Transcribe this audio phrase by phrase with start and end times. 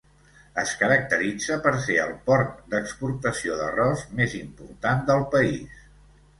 [0.61, 5.81] Es caracteritza per ser el port d'exportació d'arròs més important del país.